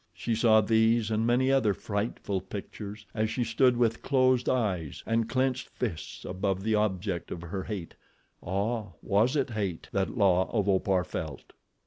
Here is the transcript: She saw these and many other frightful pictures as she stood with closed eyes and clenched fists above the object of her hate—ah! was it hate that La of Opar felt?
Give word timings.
She 0.15 0.33
saw 0.33 0.61
these 0.61 1.11
and 1.11 1.27
many 1.27 1.51
other 1.51 1.75
frightful 1.75 2.41
pictures 2.41 3.05
as 3.13 3.29
she 3.29 3.43
stood 3.43 3.77
with 3.77 4.01
closed 4.01 4.49
eyes 4.49 5.03
and 5.05 5.29
clenched 5.29 5.69
fists 5.69 6.25
above 6.25 6.63
the 6.63 6.73
object 6.73 7.29
of 7.29 7.41
her 7.43 7.65
hate—ah! 7.65 8.93
was 9.03 9.35
it 9.35 9.51
hate 9.51 9.89
that 9.91 10.17
La 10.17 10.49
of 10.49 10.67
Opar 10.67 11.03
felt? 11.03 11.53